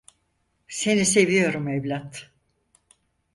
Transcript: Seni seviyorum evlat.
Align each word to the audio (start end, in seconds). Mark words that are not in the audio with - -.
Seni 0.67 1.05
seviyorum 1.05 1.67
evlat. 1.67 2.31